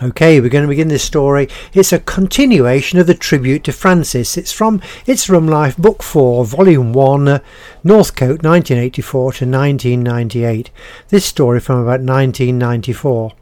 Okay, 0.00 0.40
we're 0.40 0.48
going 0.48 0.64
to 0.64 0.68
begin 0.68 0.88
this 0.88 1.04
story. 1.04 1.48
It's 1.74 1.92
a 1.92 1.98
continuation 1.98 2.98
of 2.98 3.06
the 3.06 3.14
tribute 3.14 3.62
to 3.64 3.72
Francis. 3.72 4.38
It's 4.38 4.50
from 4.50 4.80
It's 5.04 5.28
Rum 5.28 5.46
Life, 5.46 5.76
Book 5.76 6.02
4, 6.02 6.46
Volume 6.46 6.94
1, 6.94 7.28
uh, 7.28 7.38
Northcote, 7.84 8.42
1984 8.42 9.22
to 9.22 9.44
1998. 9.44 10.70
This 11.08 11.26
story 11.26 11.60
from 11.60 11.76
about 11.76 12.00
1994. 12.00 13.32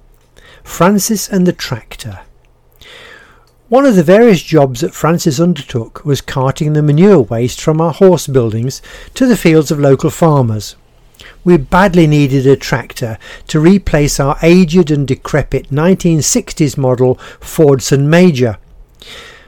Francis 0.65 1.29
and 1.29 1.47
the 1.47 1.53
Tractor. 1.53 2.21
One 3.69 3.87
of 3.87 3.95
the 3.95 4.03
various 4.03 4.43
jobs 4.43 4.81
that 4.81 4.93
Francis 4.93 5.39
undertook 5.39 6.05
was 6.05 6.21
carting 6.21 6.73
the 6.73 6.83
manure 6.83 7.21
waste 7.21 7.61
from 7.61 7.81
our 7.81 7.93
horse 7.93 8.27
buildings 8.27 8.83
to 9.15 9.25
the 9.25 9.37
fields 9.37 9.71
of 9.71 9.79
local 9.79 10.11
farmers. 10.11 10.75
We 11.45 11.57
badly 11.57 12.07
needed 12.07 12.47
a 12.47 12.57
tractor 12.57 13.19
to 13.49 13.61
replace 13.61 14.21
our 14.21 14.37
aged 14.43 14.91
and 14.91 15.07
decrepit 15.07 15.71
1960s 15.71 16.77
model 16.77 17.17
Fordson 17.41 18.07
Major. 18.07 18.59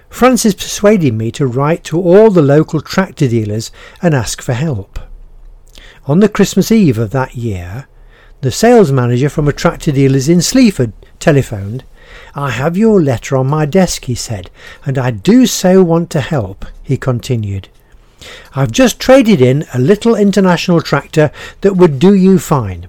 Francis 0.09 0.55
persuaded 0.55 1.15
me 1.15 1.31
to 1.33 1.47
write 1.47 1.85
to 1.85 2.01
all 2.01 2.31
the 2.31 2.43
local 2.43 2.81
tractor 2.81 3.29
dealers 3.29 3.71
and 4.03 4.15
ask 4.15 4.43
for 4.43 4.53
help. 4.53 4.99
On 6.07 6.21
the 6.21 6.29
Christmas 6.29 6.71
Eve 6.71 6.99
of 6.99 7.11
that 7.11 7.35
year, 7.35 7.87
the 8.43 8.51
sales 8.51 8.91
manager 8.91 9.29
from 9.29 9.49
a 9.49 9.53
tractor 9.53 9.93
dealer's 9.93 10.29
in 10.29 10.43
Sleaford 10.43 10.93
telephoned. 11.19 11.85
I 12.35 12.51
have 12.51 12.77
your 12.77 13.01
letter 13.01 13.37
on 13.37 13.47
my 13.47 13.67
desk, 13.67 14.05
he 14.05 14.15
said, 14.15 14.51
and 14.85 14.99
I 14.99 15.13
do 15.13 15.47
so 15.47 15.83
want 15.83 16.11
to 16.11 16.21
help, 16.21 16.67
he 16.83 16.97
continued. 16.97 17.69
I've 18.55 18.73
just 18.73 19.01
traded 19.01 19.41
in 19.41 19.65
a 19.75 19.79
little 19.79 20.15
international 20.15 20.81
tractor 20.81 21.31
that 21.61 21.77
would 21.77 21.99
do 21.99 22.15
you 22.15 22.39
fine. 22.39 22.89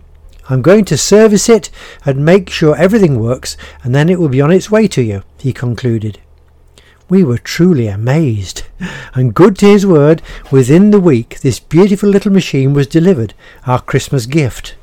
I'm 0.50 0.62
going 0.62 0.86
to 0.86 0.98
service 0.98 1.48
it 1.48 1.70
and 2.06 2.26
make 2.26 2.50
sure 2.50 2.76
everything 2.76 3.20
works, 3.20 3.56
and 3.82 3.96
then 3.96 4.10
it 4.10 4.20
will 4.20 4.30
be 4.30 4.42
on 4.42 4.52
its 4.52 4.70
way 4.70 4.88
to 4.90 5.02
you, 5.02 5.24
he 5.40 5.54
concluded. 5.54 6.20
We 7.10 7.24
were 7.24 7.38
truly 7.38 7.88
amazed, 7.88 8.64
and 9.14 9.34
good 9.34 9.58
to 9.60 9.66
his 9.68 9.86
word, 9.86 10.22
within 10.52 10.92
the 10.92 11.00
week 11.00 11.40
this 11.40 11.60
beautiful 11.60 12.10
little 12.10 12.32
machine 12.32 12.74
was 12.74 12.88
delivered, 12.88 13.34
our 13.66 13.82
Christmas 13.82 14.26
gift. 14.26 14.76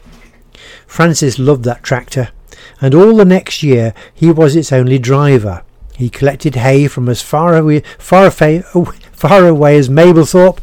Francis 0.86 1.38
loved 1.38 1.64
that 1.64 1.82
tractor, 1.82 2.30
and 2.80 2.94
all 2.94 3.16
the 3.16 3.24
next 3.24 3.62
year 3.62 3.94
he 4.14 4.30
was 4.30 4.56
its 4.56 4.72
only 4.72 4.98
driver. 4.98 5.62
He 6.00 6.08
collected 6.08 6.54
hay 6.54 6.88
from 6.88 7.10
as 7.10 7.20
far 7.20 7.54
away, 7.54 7.82
far, 7.98 8.24
away, 8.28 8.64
oh, 8.74 8.90
far 9.12 9.46
away 9.46 9.76
as 9.76 9.90
Mablethorpe 9.90 10.58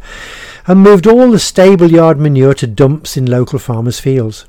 and 0.65 0.79
moved 0.79 1.05
all 1.05 1.29
the 1.29 1.37
stable 1.37 1.91
yard 1.91 2.19
manure 2.19 2.55
to 2.55 2.65
dumps 2.65 3.15
in 3.15 3.27
local 3.27 3.59
farmers' 3.59 3.99
fields. 3.99 4.47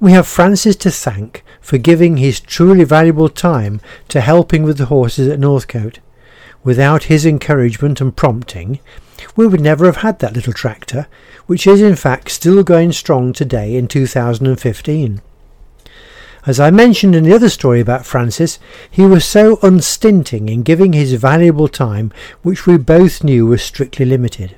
We 0.00 0.12
have 0.12 0.26
Francis 0.26 0.76
to 0.76 0.90
thank 0.90 1.44
for 1.60 1.76
giving 1.76 2.16
his 2.16 2.40
truly 2.40 2.84
valuable 2.84 3.28
time 3.28 3.82
to 4.08 4.22
helping 4.22 4.62
with 4.62 4.78
the 4.78 4.86
horses 4.86 5.28
at 5.28 5.38
Northcote. 5.38 5.98
Without 6.64 7.04
his 7.04 7.26
encouragement 7.26 8.00
and 8.00 8.16
prompting, 8.16 8.80
we 9.36 9.46
would 9.46 9.60
never 9.60 9.84
have 9.84 9.98
had 9.98 10.20
that 10.20 10.32
little 10.32 10.54
tractor, 10.54 11.06
which 11.44 11.66
is 11.66 11.82
in 11.82 11.96
fact 11.96 12.30
still 12.30 12.62
going 12.62 12.92
strong 12.92 13.34
today 13.34 13.76
in 13.76 13.88
2015. 13.88 15.20
As 16.46 16.60
I 16.60 16.70
mentioned 16.70 17.16
in 17.16 17.24
the 17.24 17.34
other 17.34 17.48
story 17.48 17.80
about 17.80 18.06
Francis, 18.06 18.60
he 18.88 19.04
was 19.04 19.24
so 19.24 19.58
unstinting 19.64 20.48
in 20.48 20.62
giving 20.62 20.92
his 20.92 21.14
valuable 21.14 21.66
time, 21.66 22.12
which 22.42 22.66
we 22.66 22.76
both 22.76 23.24
knew 23.24 23.46
was 23.46 23.62
strictly 23.62 24.06
limited. 24.06 24.56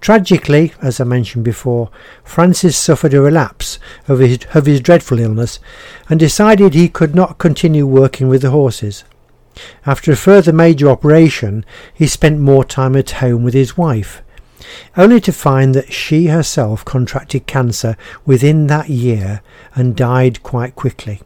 Tragically, 0.00 0.72
as 0.80 0.98
I 0.98 1.04
mentioned 1.04 1.44
before, 1.44 1.90
Francis 2.24 2.74
suffered 2.74 3.12
a 3.12 3.20
relapse 3.20 3.78
of 4.08 4.18
his, 4.18 4.38
of 4.54 4.64
his 4.64 4.80
dreadful 4.80 5.18
illness 5.18 5.60
and 6.08 6.18
decided 6.18 6.72
he 6.72 6.88
could 6.88 7.14
not 7.14 7.36
continue 7.36 7.86
working 7.86 8.26
with 8.28 8.40
the 8.40 8.50
horses. 8.50 9.04
After 9.84 10.10
a 10.10 10.16
further 10.16 10.54
major 10.54 10.88
operation, 10.88 11.66
he 11.92 12.06
spent 12.06 12.40
more 12.40 12.64
time 12.64 12.96
at 12.96 13.10
home 13.10 13.44
with 13.44 13.52
his 13.52 13.76
wife, 13.76 14.22
only 14.96 15.20
to 15.20 15.32
find 15.32 15.74
that 15.74 15.92
she 15.92 16.26
herself 16.26 16.84
contracted 16.84 17.46
cancer 17.46 17.96
within 18.24 18.66
that 18.68 18.88
year 18.88 19.42
and 19.74 19.96
died 19.96 20.42
quite 20.42 20.74
quickly. 20.74 21.20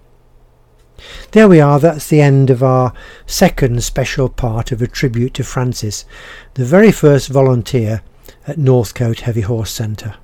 There 1.32 1.48
we 1.48 1.60
are, 1.60 1.78
that's 1.78 2.08
the 2.08 2.20
end 2.20 2.50
of 2.50 2.62
our 2.62 2.92
second 3.26 3.84
special 3.84 4.28
part 4.28 4.72
of 4.72 4.80
a 4.80 4.86
tribute 4.86 5.34
to 5.34 5.44
Francis, 5.44 6.04
the 6.54 6.64
very 6.64 6.90
first 6.90 7.28
volunteer 7.28 8.02
at 8.46 8.58
Northcote 8.58 9.20
Heavy 9.20 9.42
Horse 9.42 9.70
Centre. 9.70 10.14